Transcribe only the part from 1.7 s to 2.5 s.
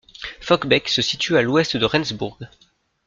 de Rendsburg.